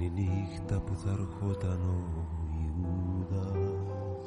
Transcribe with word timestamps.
Ήταν 0.00 0.16
η 0.16 0.22
νύχτα 0.22 0.80
που 0.80 0.94
θα 0.96 1.10
ερχόταν 1.10 1.80
ο 1.80 2.26
Ιούδας. 2.64 4.26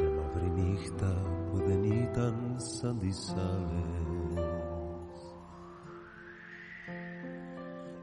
Μια 0.00 0.10
μαύρη 0.10 0.50
νύχτα 0.50 1.22
που 1.50 1.56
δεν 1.56 1.82
ήταν 1.82 2.54
σαν 2.56 2.98
τις 2.98 3.34
άλλες. 3.36 4.46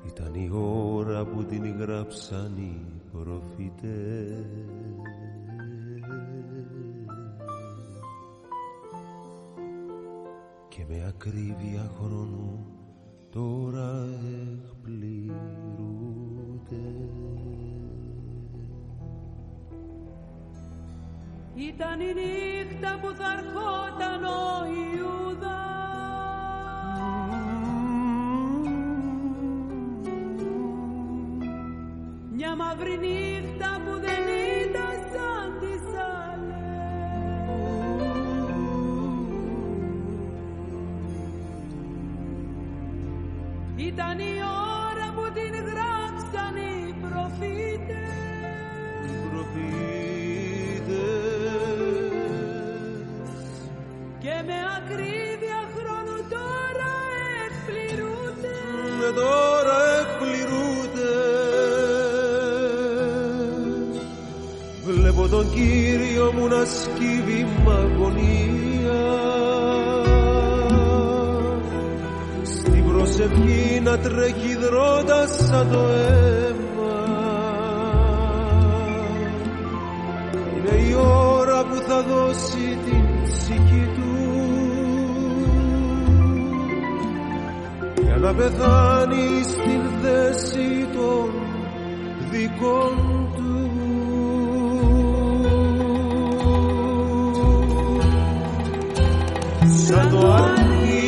Ήταν 0.08 0.33
η 0.33 0.50
ώρα 0.52 1.26
που 1.26 1.44
την 1.45 1.78
γράψαν 1.78 2.58
οι 2.58 2.86
προφητές. 3.11 4.45
Και 10.67 10.86
με 10.88 11.06
ακρίβεια 11.08 11.92
χρόνου 12.02 12.75
τώρα 13.36 14.08
εκπληρούνται. 14.64 15.36
Ήταν 21.55 21.99
η 21.99 22.14
νύχτα 22.14 22.99
που 23.02 23.14
θα 23.15 23.32
ερχόταν 23.37 24.23
ο 24.23 24.65
Ιούδας 24.95 25.55
Μια 32.31 32.55
μαύρη 32.55 32.98
τώρα 59.15 59.77
εκπληρούνται. 60.02 61.14
Βλέπω 64.86 65.27
τον 65.27 65.49
Κύριο 65.53 66.31
μου 66.33 66.48
να 66.48 66.65
σκύβει 66.65 67.48
μ' 67.64 67.70
αγωνία. 67.70 69.04
Στην 72.43 72.83
προσευχή 72.92 73.81
να 73.83 73.98
τρέχει 73.98 74.55
δρώντας 74.55 75.30
σαν 75.49 75.70
το 75.71 75.80
αίμα. 75.80 76.64
Είναι 80.58 80.81
η 80.89 80.93
ώρα 80.93 81.65
που 81.65 81.75
θα 81.87 82.02
δώσει 82.02 82.55
να 88.25 88.33
πεθάνει 88.33 89.43
στην 89.43 89.81
θέση 90.02 90.87
των 90.93 91.31
δικών 92.31 93.30
του. 93.36 93.69
Σαν 99.87 100.09
το 100.09 100.31
αρνί 100.31 101.05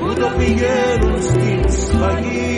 που 0.00 0.14
το 0.14 0.28
πηγαίνουν 0.38 1.22
στην 1.22 1.70
σφαγή 1.70 2.56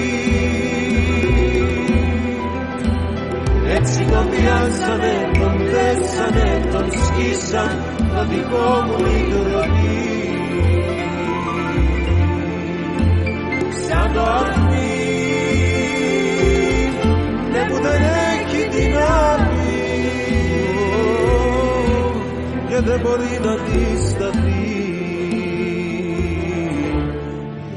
έτσι 3.76 4.04
τον 4.04 4.28
πιάσανε, 4.30 5.30
τον 5.38 5.56
δέσανε, 5.70 6.68
τον 6.72 6.90
σκίσαν 6.90 7.84
το 8.14 8.24
δικό 8.26 8.84
μου 8.86 8.96
λιτρονί 9.04 10.09
σαν 14.12 14.22
το 14.24 14.30
αρνί 14.30 14.88
ναι 17.52 17.66
που 17.68 17.82
δεν 17.82 18.02
έχει 18.02 18.68
την 18.68 18.96
άμυ 18.96 19.78
και 22.68 22.80
δεν 22.80 23.00
μπορεί 23.00 23.40
να 23.44 23.52
αντισταθεί 23.52 24.68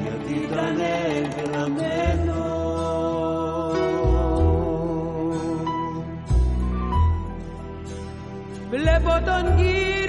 γιατί 0.03 0.33
ήταν 0.43 0.77
γραμμένο 1.37 2.41
Βλέπω 8.69 9.09
τον 9.25 9.55
Κύριο 9.55 10.02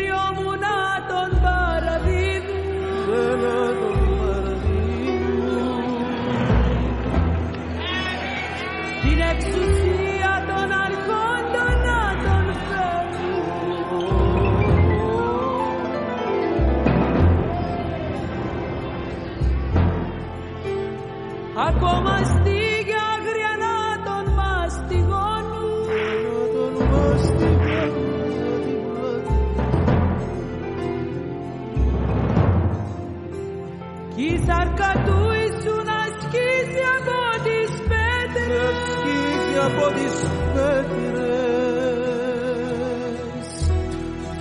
σάρκα 34.55 34.91
του 35.05 35.19
Ιησού 35.39 35.77
να 35.91 36.01
σκίζει 36.19 36.83
από 36.97 37.19
τις 37.45 37.71
με 37.89 38.07
πέτρες 38.33 38.77
σκίζει 38.87 39.57
από 39.69 39.87
τις 39.97 40.15
πέτρες. 40.55 41.95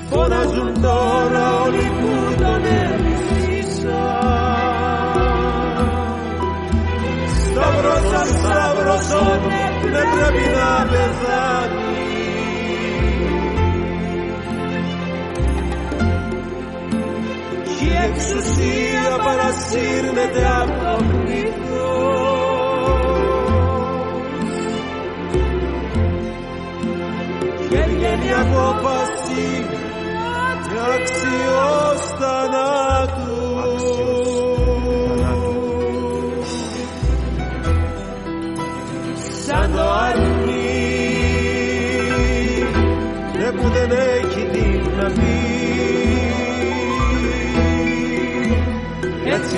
Φωνάζουν 0.09 0.69
τώρα 0.81 1.45
όλοι 1.63 1.87
που 1.99 2.11
τον 2.41 2.61
εμισήσαν 2.81 4.01
Σταυρός 7.45 8.07
αν 8.19 8.27
σταυρός 8.37 9.07
δεν 9.93 10.07
πρέπει 10.11 10.45
να 10.57 10.71
πεθάνει 10.91 11.82
η 18.43 18.45
εξουσία 18.45 19.17
παρασύρνεται 19.25 20.43
από 20.61 20.73
το 20.83 21.03
πλήθος 21.03 21.63
και 27.69 27.79
βγαίνει 27.89 28.33
απόφαση 28.33 29.65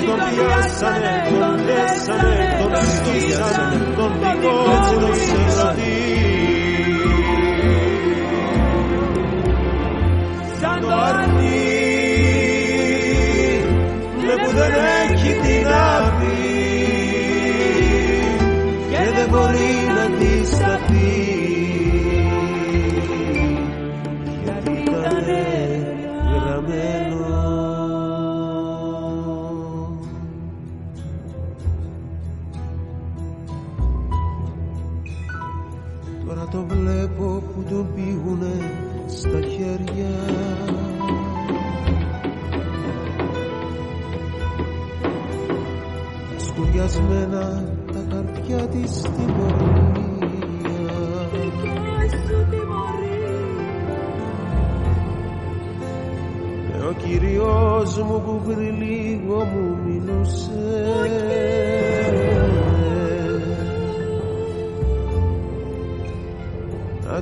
έτσι 0.06 0.18
τον 0.18 0.18
πιάσανε, 0.30 1.14
τον 1.40 1.56
δέσανε, 1.66 2.38
τον 2.60 2.74
σκίσανε, 2.94 3.94
τον 3.96 4.12
δικό 4.20 4.54
έτσι 4.76 4.94
τον 5.00 5.14
σερωτή. 5.24 5.95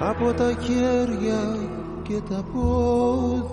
από 0.00 0.32
τα 0.32 0.52
χέρια 0.60 1.56
και 2.02 2.20
τα 2.28 2.44
πόδια. 2.52 3.48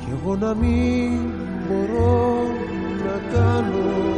Κι 0.00 0.10
εγώ 0.22 0.36
να 0.36 0.54
μην 0.54 1.20
μπορώ 1.66 2.42
να 3.04 3.32
κάνω 3.32 4.17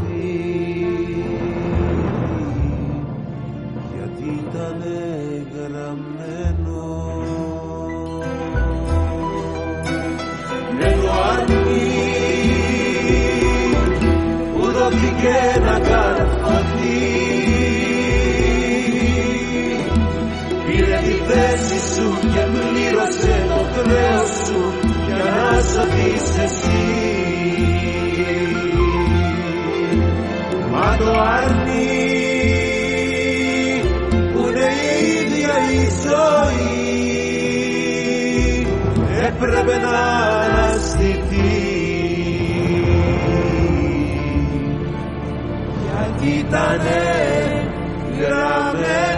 που 15.01 15.07
δόθηκε 15.07 15.59
να 15.59 15.79
καρφωθεί 15.79 17.01
πήρε 20.65 20.99
τη 21.03 21.13
θέση 21.27 21.93
σου 21.95 22.17
και 22.21 22.43
πλήρωσε 22.51 23.45
το 23.49 23.65
χρέος 23.73 24.29
σου 24.45 24.61
για 25.07 25.15
να 25.15 25.61
σωθείς 25.61 26.37
εσύ. 26.43 26.85
Μα 30.71 30.97
το 30.97 31.11
αρνί 31.19 31.89
που 34.33 34.47
είναι 34.47 34.69
η 34.91 35.11
ίδια 35.19 35.55
η 35.71 35.87
ζωή 36.03 36.81
έπρεπε 39.27 39.77
να 39.77 39.99
αναστηθεί 40.41 41.80
γιατί 46.51 46.99
ήτανε 48.17 49.10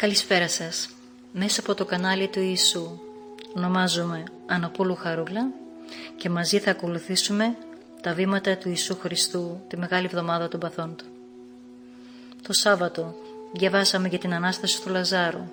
Καλησπέρα 0.00 0.48
σας. 0.48 0.88
Μέσα 1.32 1.60
από 1.60 1.74
το 1.74 1.84
κανάλι 1.84 2.28
του 2.28 2.40
Ιησού 2.40 2.98
ονομάζομαι 3.54 4.24
Αναπόλου 4.46 4.94
Χαρούλα 4.94 5.50
και 6.16 6.30
μαζί 6.30 6.58
θα 6.58 6.70
ακολουθήσουμε 6.70 7.56
τα 8.00 8.14
βήματα 8.14 8.56
του 8.56 8.68
Ιησού 8.68 8.96
Χριστού 9.00 9.60
τη 9.68 9.76
Μεγάλη 9.76 10.06
Εβδομάδα 10.06 10.48
των 10.48 10.60
Παθών 10.60 10.96
Του. 10.96 11.04
Το 12.42 12.52
Σάββατο 12.52 13.14
διαβάσαμε 13.52 14.08
για 14.08 14.18
την 14.18 14.34
Ανάσταση 14.34 14.82
του 14.82 14.88
Λαζάρου. 14.88 15.44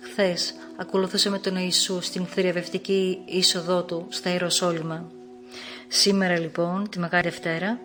Χθες 0.00 0.54
ακολουθούσαμε 0.76 1.38
τον 1.38 1.56
Ιησού 1.56 2.00
στην 2.00 2.26
θηριαβευτική 2.26 3.22
είσοδό 3.24 3.82
Του 3.82 4.06
στα 4.08 4.30
Ιεροσόλυμα. 4.30 5.10
Σήμερα 5.88 6.38
λοιπόν, 6.38 6.88
τη 6.88 6.98
Μεγάλη 6.98 7.22
Δευτέρα, 7.22 7.78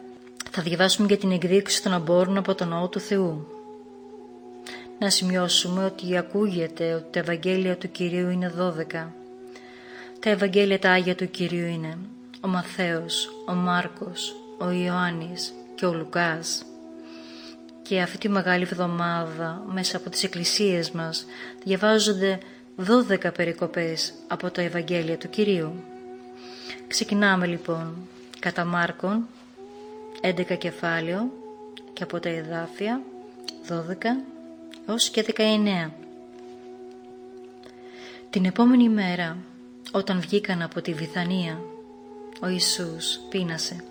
θα 0.52 0.62
διαβάσουμε 0.62 1.08
για 1.08 1.18
την 1.18 1.32
εκδίκηση 1.32 1.84
των 1.84 1.94
αμπόρων 1.94 2.38
από 2.38 2.56
τον 2.56 2.68
Ναό 2.68 2.88
του 2.88 3.00
Θεού. 3.00 3.57
Να 5.00 5.10
σημειώσουμε 5.10 5.86
ότι 5.86 6.18
ακούγεται 6.18 6.94
ότι 6.94 7.06
τα 7.12 7.20
Ευαγγέλια 7.20 7.78
του 7.78 7.92
Κυρίου 7.92 8.30
είναι 8.30 8.54
12. 8.58 9.08
Τα 10.20 10.30
Ευαγγέλια 10.30 10.80
τα 10.80 10.92
Άγια 10.92 11.16
του 11.16 11.30
Κυρίου 11.30 11.66
είναι 11.66 11.98
ο 12.42 12.48
Μαθαίος, 12.48 13.30
ο 13.48 13.54
Μάρκος, 13.54 14.36
ο 14.58 14.72
Ιωάννης 14.72 15.54
και 15.76 15.86
ο 15.86 15.94
Λουκάς. 15.94 16.66
Και 17.82 18.02
αυτή 18.02 18.18
τη 18.18 18.30
Μεγάλη 18.30 18.64
Εβδομάδα 18.64 19.64
μέσα 19.68 19.98
από 19.98 20.10
τις 20.10 20.24
εκκλησίες 20.24 20.92
μας 20.92 21.26
διαβάζονται 21.64 22.40
12 23.10 23.34
περικοπές 23.34 24.14
από 24.28 24.52
τα 24.52 24.62
Ευαγγέλια 24.62 25.18
του 25.18 25.30
Κυρίου. 25.30 25.84
Ξεκινάμε 26.88 27.46
λοιπόν 27.46 28.08
κατά 28.40 28.66
Μάρκον 28.66 29.28
11 30.22 30.58
κεφάλαιο 30.58 31.32
και 31.94 32.04
από 32.04 32.20
τα 32.20 32.30
εδάφια 32.30 33.02
12 33.68 33.74
έως 34.88 35.10
και 35.10 35.26
19. 35.38 35.92
Την 38.30 38.46
επόμενη 38.46 38.90
μέρα, 38.90 39.38
όταν 39.92 40.20
βγήκαν 40.20 40.62
από 40.62 40.82
τη 40.82 40.94
Βιθανία, 40.94 41.62
ο 42.42 42.48
Ιησούς 42.48 43.20
πείνασε. 43.30 43.84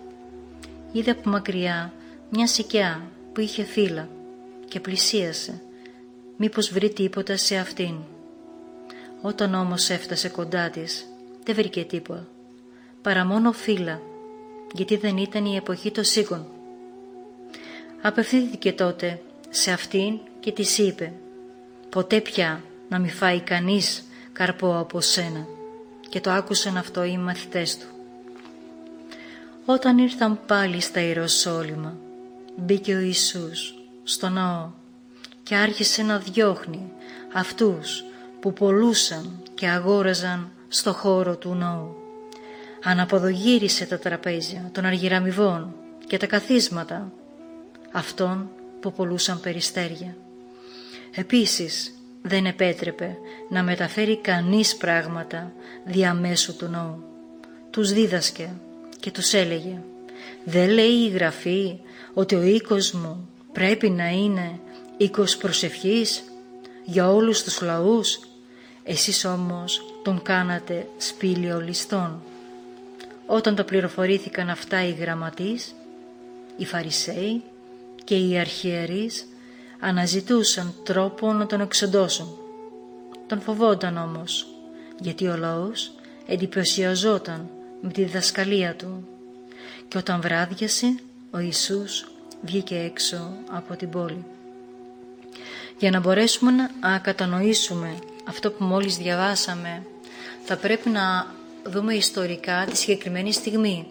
Είδε 0.93 1.11
από 1.11 1.31
μακριά 1.31 1.93
μια 2.31 2.47
σικιά 2.47 3.11
που 3.33 3.41
είχε 3.41 3.65
φύλλα 3.65 4.09
και 4.69 4.81
πλησίασε, 4.81 5.62
μήπως 6.37 6.73
βρει 6.73 6.93
τίποτα 6.93 7.37
σε 7.37 7.57
αυτήν. 7.57 7.95
Όταν 9.23 9.55
όμως 9.55 9.91
έφτασε 9.91 10.29
κοντά 10.29 10.71
της, 10.71 11.07
δεν 11.45 11.55
βρήκε 11.55 11.85
τίποτα, 11.85 12.29
παρά 13.03 13.25
μόνο 13.25 13.53
φύλλα, 13.53 14.00
γιατί 14.75 14.97
δεν 14.97 15.17
ήταν 15.17 15.45
η 15.45 15.57
εποχή 15.57 15.91
των 15.91 16.05
σίγων. 16.05 16.47
Απευθύνθηκε 18.03 18.73
τότε 18.73 19.21
σε 19.50 19.73
αυτήν 19.73 20.19
και 20.47 20.53
της 20.53 20.79
είπε 20.79 21.12
«Ποτέ 21.88 22.21
πια 22.21 22.62
να 22.88 22.99
μη 22.99 23.11
φάει 23.11 23.41
κανείς 23.41 24.05
καρπό 24.33 24.79
από 24.79 25.00
σένα» 25.00 25.47
και 26.09 26.21
το 26.21 26.31
άκουσαν 26.31 26.76
αυτό 26.76 27.05
οι 27.05 27.19
μαθητές 27.19 27.79
του. 27.79 27.87
Όταν 29.65 29.99
ήρθαν 29.99 30.41
πάλι 30.47 30.81
στα 30.81 31.00
Ιεροσόλυμα, 31.00 31.97
μπήκε 32.57 32.95
ο 32.95 32.99
Ιησούς 32.99 33.75
στο 34.05 34.29
ναό 34.29 34.71
και 35.43 35.55
άρχισε 35.55 36.03
να 36.03 36.19
διώχνει 36.19 36.93
αυτούς 37.33 38.05
που 38.41 38.53
πολλούσαν 38.53 39.43
και 39.55 39.69
αγόραζαν 39.69 40.50
στο 40.69 40.93
χώρο 40.93 41.37
του 41.37 41.55
ναού. 41.55 41.97
Αναποδογύρισε 42.83 43.87
τα 43.87 43.99
τραπέζια 43.99 44.71
των 44.73 44.85
αργυραμιβών 44.85 45.75
και 46.07 46.17
τα 46.17 46.26
καθίσματα 46.26 47.12
αυτών 47.93 48.50
που 48.81 48.93
πολλούσαν 48.93 49.41
περιστέρια. 49.41 50.17
Επίσης 51.18 51.94
δεν 52.23 52.46
επέτρεπε 52.46 53.16
να 53.49 53.62
μεταφέρει 53.62 54.16
κανείς 54.16 54.76
πράγματα 54.76 55.52
διαμέσου 55.85 56.56
του 56.56 56.66
νόου. 56.66 57.04
Τους 57.70 57.92
δίδασκε 57.92 58.52
και 59.00 59.11
τους 59.11 59.32
έλεγε 59.32 59.78
«Δεν 60.44 60.68
λέει 60.70 61.04
η 61.04 61.08
Γραφή 61.08 61.78
ότι 62.14 62.35
ο 62.35 62.42
οίκος 62.42 62.92
μου 62.92 63.28
πρέπει 63.52 63.90
να 63.90 64.08
είναι 64.08 64.61
οίκος 64.96 65.37
προσευχής 65.37 66.25
για 66.85 67.11
όλους 67.11 67.42
τους 67.42 67.61
λαούς, 67.61 68.20
εσείς 68.82 69.25
όμως 69.25 69.94
τον 70.02 70.23
κάνατε 70.23 70.87
σπήλιο 70.96 71.61
ληστών». 71.61 72.23
Όταν 73.26 73.54
το 73.54 73.64
πληροφορήθηκαν 73.64 74.50
αυτά 74.50 74.87
οι 74.87 74.92
γραμματείς, 74.92 75.75
οι 76.56 76.64
Φαρισαίοι 76.64 77.42
και 78.04 78.16
οι 78.16 78.38
αρχιερείς 78.38 79.26
αναζητούσαν 79.80 80.75
τρόπο 80.83 81.33
να 81.33 81.47
τον 81.47 81.61
εξοντώσουν. 81.61 82.38
Τον 83.26 83.40
φοβόταν 83.40 83.97
όμως, 83.97 84.47
γιατί 85.00 85.26
ο 85.26 85.37
λαός 85.37 85.92
εντυπωσιαζόταν 86.26 87.49
με 87.80 87.90
τη 87.90 88.02
διδασκαλία 88.02 88.75
του 88.75 89.09
και 89.88 89.99
όταν 89.99 90.21
βράδιασε 90.21 90.95
ο 91.30 91.38
Ιησούς 91.38 92.09
βγήκε 92.42 92.78
έξω 92.78 93.30
από 93.50 93.76
την 93.76 93.90
πόλη. 93.90 94.25
Για 95.78 95.90
να 95.90 96.00
μπορέσουμε 96.00 96.52
να 96.80 96.99
κατανοήσουμε 96.99 97.99
αυτό 98.28 98.50
που 98.50 98.64
μόλις 98.64 98.97
διαβάσαμε 98.97 99.87
θα 100.45 100.56
πρέπει 100.56 100.88
να 100.88 101.35
δούμε 101.64 101.95
ιστορικά 101.95 102.66
τη 102.71 102.76
συγκεκριμένη 102.76 103.33
στιγμή. 103.33 103.87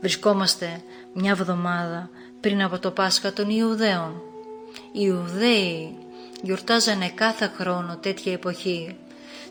Βρισκόμαστε 0.00 0.82
μια 1.12 1.30
εβδομάδα 1.30 2.10
πριν 2.40 2.62
από 2.62 2.78
το 2.78 2.90
Πάσχα 2.90 3.32
των 3.32 3.50
Ιουδαίων. 3.50 4.22
Οι 4.96 5.00
Ιουδαίοι 5.02 5.96
γιορτάζανε 6.42 7.08
κάθε 7.08 7.52
χρόνο 7.58 7.96
τέτοια 7.96 8.32
εποχή 8.32 8.96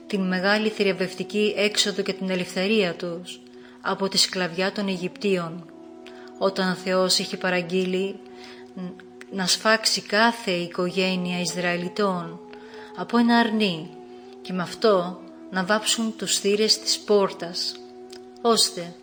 την 0.08 0.22
μεγάλη 0.22 0.70
θηριαβευτική 0.70 1.54
έξοδο 1.58 2.02
και 2.02 2.14
την 2.14 2.30
ελευθερία 2.30 2.94
τους 2.94 3.40
από 3.82 4.08
τη 4.08 4.18
σκλαβιά 4.18 4.72
των 4.72 4.88
Αιγυπτίων. 4.88 5.66
Όταν 6.38 6.72
ο 6.72 6.74
Θεός 6.74 7.20
είχε 7.20 7.38
παραγγείλει 7.38 8.20
να 9.32 9.48
σφάξει 9.48 10.02
κάθε 10.02 10.52
οικογένεια 10.52 11.40
Ισραηλιτών 11.40 12.40
από 12.96 13.18
ένα 13.18 13.38
αρνί 13.38 13.90
και 14.42 14.54
με 14.54 14.62
αυτό 14.62 15.22
να 15.52 15.64
βάψουν 15.66 16.16
τους 16.18 16.40
θύρες 16.40 16.80
της 16.80 17.00
πόρτας 17.00 17.76
ώστε 18.42 18.96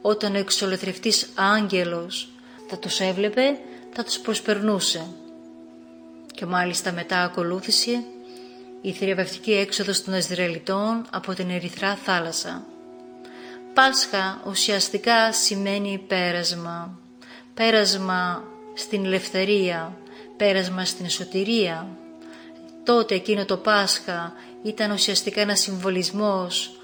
όταν 0.00 0.34
ο 0.34 0.38
εξολεθρευτής 0.38 1.28
άγγελος 1.34 2.28
θα 2.68 2.78
τους 2.78 3.00
έβλεπε 3.00 3.58
θα 3.92 4.04
τους 4.04 4.18
προσπερνούσε 4.18 5.06
και 6.36 6.46
μάλιστα 6.46 6.92
μετά 6.92 7.22
ακολούθησε 7.22 8.04
η 8.80 8.92
θηριαβευτική 8.92 9.52
έξοδος 9.52 10.04
των 10.04 10.14
Ισραηλιτών 10.14 11.06
από 11.10 11.34
την 11.34 11.50
Ερυθρά 11.50 11.94
θάλασσα. 11.94 12.64
Πάσχα 13.74 14.42
ουσιαστικά 14.46 15.32
σημαίνει 15.32 16.04
πέρασμα, 16.06 16.98
πέρασμα 17.54 18.42
στην 18.74 19.04
ελευθερία, 19.04 19.96
πέρασμα 20.36 20.84
στην 20.84 21.08
σωτηρία. 21.08 21.88
Τότε 22.84 23.14
εκείνο 23.14 23.44
το 23.44 23.56
Πάσχα 23.56 24.32
ήταν 24.62 24.90
ουσιαστικά 24.90 25.40
ένας 25.40 25.60
συμβολισμός 25.60 26.80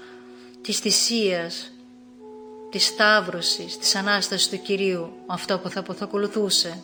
της 0.61 0.79
θυσίας, 0.79 1.71
της 2.71 2.85
σταύρωσης, 2.85 3.77
της 3.77 3.95
Ανάστασης 3.95 4.49
του 4.49 4.61
Κυρίου, 4.61 5.13
αυτό 5.25 5.59
που 5.59 5.69
θα 5.69 6.03
ακολουθούσε. 6.03 6.83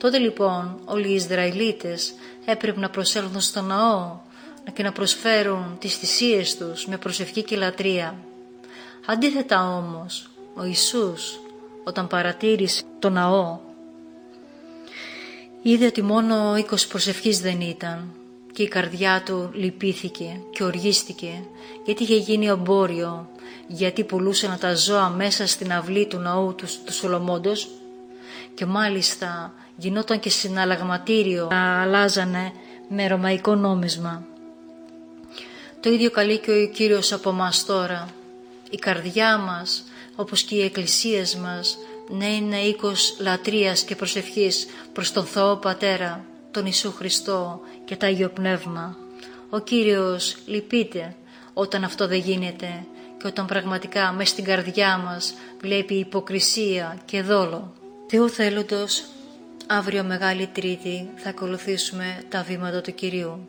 Τότε 0.00 0.18
λοιπόν 0.18 0.80
όλοι 0.84 1.08
οι 1.08 1.14
Ισραηλίτες 1.14 2.14
έπρεπε 2.44 2.80
να 2.80 2.90
προσέλθουν 2.90 3.40
στο 3.40 3.60
ναό 3.60 4.18
και 4.72 4.82
να 4.82 4.92
προσφέρουν 4.92 5.76
τις 5.78 5.96
θυσίες 5.96 6.56
τους 6.56 6.86
με 6.86 6.96
προσευχή 6.96 7.42
και 7.42 7.56
λατρεία. 7.56 8.18
Αντίθετα 9.06 9.76
όμως, 9.76 10.30
ο 10.54 10.64
Ιησούς 10.64 11.40
όταν 11.84 12.06
παρατήρησε 12.06 12.82
το 12.98 13.10
ναό 13.10 13.58
είδε 15.62 15.86
ότι 15.86 16.02
μόνο 16.02 16.56
οίκος 16.56 16.86
προσευχής 16.86 17.40
δεν 17.40 17.60
ήταν 17.60 18.14
και 18.52 18.62
η 18.62 18.68
καρδιά 18.68 19.22
του 19.24 19.50
λυπήθηκε 19.54 20.40
και 20.50 20.64
οργίστηκε 20.64 21.44
γιατί 21.84 22.02
είχε 22.02 22.16
γίνει 22.16 22.46
εμπόριο 22.46 23.28
γιατί 23.66 24.04
πουλούσαν 24.04 24.58
τα 24.58 24.74
ζώα 24.74 25.08
μέσα 25.08 25.46
στην 25.46 25.72
αυλή 25.72 26.06
του 26.06 26.18
ναού 26.18 26.54
του, 26.54 26.66
του 26.84 26.92
Σολομόντος 26.92 27.68
και 28.54 28.66
μάλιστα 28.66 29.54
γινόταν 29.80 30.20
και 30.20 30.30
συναλλαγματήριο 30.30 31.48
να 31.50 31.82
αλλάζανε 31.82 32.52
με 32.88 33.06
ρωμαϊκό 33.06 33.54
νόμισμα. 33.54 34.24
Το 35.80 35.90
ίδιο 35.90 36.10
καλεί 36.10 36.38
και 36.38 36.50
ο 36.50 36.66
Κύριος 36.66 37.12
από 37.12 37.32
μας 37.32 37.64
τώρα. 37.64 38.08
Η 38.70 38.76
καρδιά 38.76 39.38
μας, 39.38 39.84
όπως 40.16 40.42
και 40.42 40.54
οι 40.54 40.62
εκκλησίες 40.62 41.36
μας, 41.36 41.78
να 42.08 42.26
είναι 42.26 42.60
οίκος 42.60 43.16
λατρείας 43.20 43.82
και 43.82 43.96
προσευχής 43.96 44.66
προς 44.92 45.12
τον 45.12 45.24
Θεό 45.24 45.56
Πατέρα, 45.56 46.24
τον 46.50 46.62
Ιησού 46.64 46.92
Χριστό 46.92 47.60
και 47.84 47.96
τα 47.96 48.06
Άγιο 48.06 48.28
Πνεύμα. 48.28 48.96
Ο 49.50 49.58
Κύριος 49.58 50.36
λυπείται 50.46 51.14
όταν 51.52 51.84
αυτό 51.84 52.06
δεν 52.06 52.18
γίνεται 52.18 52.84
και 53.18 53.26
όταν 53.26 53.46
πραγματικά 53.46 54.12
μέσα 54.12 54.30
στην 54.30 54.44
καρδιά 54.44 54.98
μας 54.98 55.34
βλέπει 55.60 55.94
υποκρισία 55.94 56.98
και 57.04 57.22
δόλο. 57.22 57.72
Θεού 58.06 58.28
θέλοντος 58.28 59.04
Αύριο 59.72 60.04
Μεγάλη 60.04 60.46
Τρίτη 60.46 61.10
θα 61.16 61.28
ακολουθήσουμε 61.28 62.22
τα 62.28 62.42
βήματα 62.42 62.80
του 62.80 62.94
Κυρίου. 62.94 63.48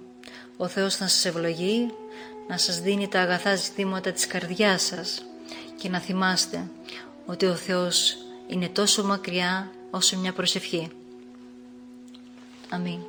Ο 0.57 0.67
Θεός 0.67 0.99
να 0.99 1.07
σας 1.07 1.25
ευλογεί, 1.25 1.93
να 2.47 2.57
σας 2.57 2.79
δίνει 2.79 3.07
τα 3.07 3.19
αγαθά 3.19 3.55
ζητήματα 3.55 4.11
της 4.11 4.27
καρδιάς 4.27 4.81
σας 4.81 5.25
και 5.77 5.89
να 5.89 5.99
θυμάστε 5.99 6.67
ότι 7.25 7.45
ο 7.45 7.55
Θεός 7.55 8.17
είναι 8.47 8.69
τόσο 8.69 9.03
μακριά 9.03 9.71
όσο 9.91 10.17
μια 10.17 10.33
προσευχή. 10.33 10.91
Αμήν. 12.69 12.99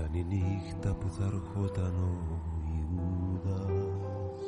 Ήταν 0.00 0.14
η 0.14 0.24
νύχτα 0.24 0.94
που 0.94 1.10
θα 1.10 1.24
ερχόταν 1.24 1.94
ο 1.94 2.40
Ιούδας. 2.78 4.40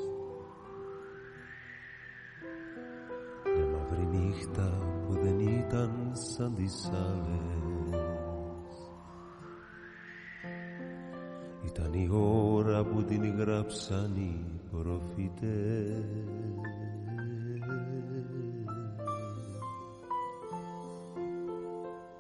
Μια 3.45 3.67
μαύρη 3.67 4.07
νύχτα 4.07 4.79
που 5.07 5.13
δεν 5.13 5.39
ήταν 5.39 6.11
σαν 6.13 6.55
τις 6.55 6.91
άλλες. 6.93 8.01
Ήταν 11.67 11.93
η 11.93 12.09
ώρα 12.11 12.85
που 12.85 13.05
την 13.05 13.37
γράψαν 13.37 14.17
οι 14.17 14.61
προφητές. 14.71 16.05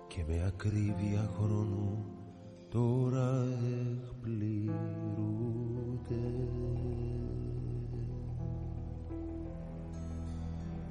Και 0.06 0.24
με 0.26 0.44
ακρίβεια 0.46 1.30
χρόνου 1.38 2.11
τώρα 2.72 3.46
εκπληρούνται. 4.00 4.72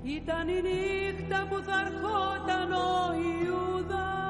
Ήταν 0.04 0.48
η 0.48 0.62
νύχτα 0.62 1.48
που 1.50 1.64
θα 1.64 1.80
ερχόταν 1.86 2.72
ο 2.72 3.14
Ιούδας 3.44 4.22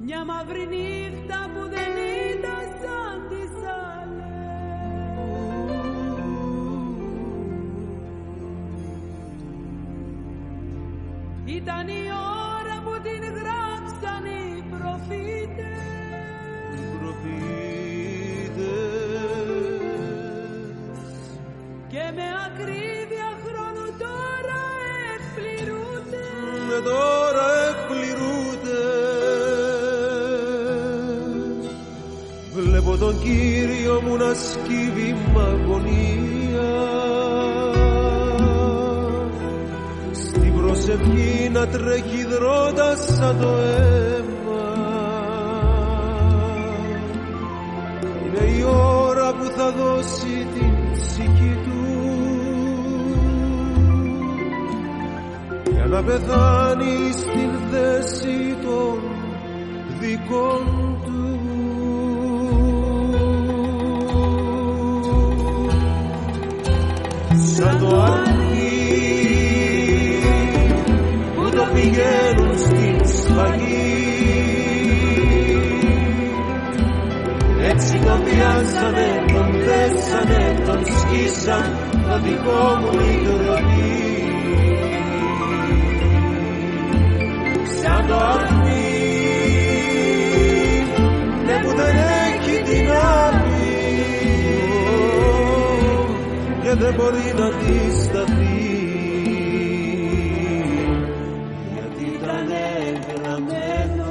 Μια 0.00 0.24
μαύρη 0.24 0.66
νύχτα 0.66 0.81
τώρα 26.84 27.46
εκπληρούνται. 27.68 28.82
Βλέπω 32.54 32.96
τον 32.96 33.18
Κύριο 33.22 34.00
μου 34.02 34.16
να 34.16 34.34
σκύβει 34.34 35.16
μ' 35.34 35.38
αγωνία. 35.38 36.70
Στην 40.12 40.56
προσευχή 40.56 41.50
να 41.52 41.66
τρέχει 41.66 42.24
δρότα 42.24 42.96
σαν 42.96 43.36
το 43.40 43.48
αίμα. 43.48 44.30
Είναι 48.26 48.50
η 48.58 48.64
ώρα 49.06 49.32
που 49.32 49.44
θα 49.56 49.70
δώσει 49.70 50.46
την 50.54 50.71
να 55.92 56.02
πεθάνει 56.02 57.12
στην 57.12 57.50
θέση 57.70 58.56
των 58.62 59.02
δικών 60.00 60.64
του. 61.04 61.40
Σαν 67.56 67.78
το 67.78 68.00
αρνί 68.00 68.72
που 71.34 71.50
το 71.56 71.64
πηγαίνουν 71.74 72.58
στην 72.58 73.06
σφαγή 73.16 74.00
έτσι 77.70 77.98
το 77.98 78.04
τον 78.04 78.24
πιάσανε, 78.24 79.24
τον 79.32 79.52
θέσανε, 79.64 80.62
τον 80.66 80.84
σκίσαν 80.84 81.76
το 82.08 82.18
δικό 82.20 82.78
μου 82.80 83.00
η 83.00 84.01
τροπή 88.06 88.08
σαν 88.08 88.08
το 88.08 88.16
αρνί 88.16 88.90
ναι 91.46 91.60
που 91.62 91.68
δεν 91.76 91.96
έχει 91.96 92.62
την 92.62 92.90
άδη 92.90 93.50
και 96.62 96.74
δεν 96.74 96.94
μπορεί 96.94 97.34
να 97.38 97.46
αντισταθεί 97.46 98.60
γιατί 101.72 102.04
ήταν 102.14 102.48
γραμμένο 103.08 104.10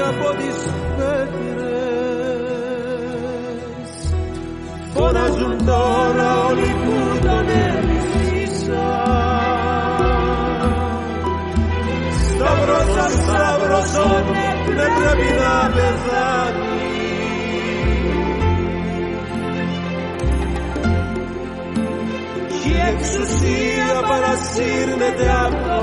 από 0.10 0.28
τις 0.38 0.58
πέτρες. 0.98 1.56
Φωνάζουν 4.94 5.66
τώρα 5.66 6.46
όλοι 6.50 6.72
που 6.84 6.96
τον 7.22 7.46
εμισήσαν 7.66 8.06
Σταυρώσαν, 12.28 13.12
σταυρώσαν, 13.22 14.24
δεν 14.78 14.92
πρέπει 14.98 15.30
να 15.42 15.72
πεθάνει. 15.76 16.74
Κι 22.48 22.70
η 22.70 22.78
εξουσία 22.92 23.88
παρασύρνεται 24.10 25.28
από 25.46 25.58
το 25.68 25.78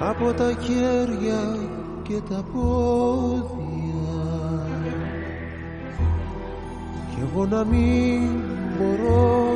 από 0.00 0.32
τα 0.32 0.52
χέρια 0.60 1.56
και 2.02 2.20
τα 2.28 2.44
πόδια. 2.52 4.16
Κι 7.10 7.22
εγώ 7.30 7.46
να 7.46 7.64
μην 7.64 8.30
μπορώ 8.78 9.52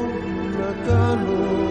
να 0.58 0.92
κάνω 0.92 1.69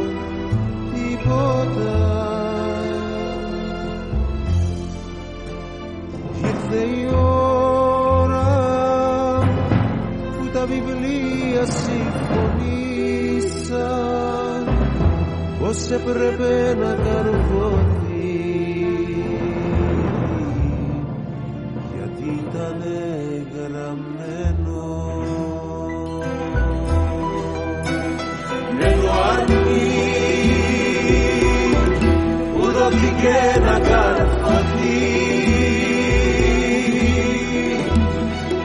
πως 15.69 15.89
έπρεπε 15.89 16.75
να 16.79 16.93
καρβωθεί 17.03 17.98
που 32.89 32.95
δόθηκε 32.95 33.60
να 33.65 33.80
καρφωθεί 33.80 34.99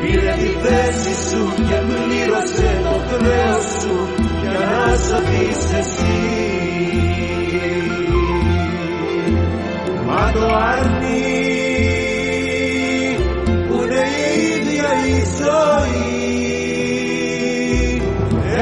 πήρε 0.00 0.34
τη 0.38 0.66
θέση 0.66 1.30
σου 1.30 1.52
και 1.56 1.74
πλήρωσε 1.86 2.80
το 2.82 3.00
χρέος 3.08 3.64
σου 3.80 4.08
για 4.40 4.50
να 4.50 4.96
σωθείς 4.96 5.78
εσύ. 5.78 6.22
Μα 10.06 10.32
το 10.32 10.46
αρνί 10.54 11.24
που 13.68 13.82
είναι 13.82 14.04
η 14.26 14.46
ίδια 14.54 14.90
η 15.06 15.22
ζωή 15.38 16.14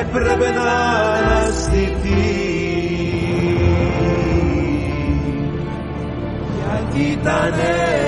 έπρεπε 0.00 0.50
να 0.50 1.11
Altanera. 7.24 8.01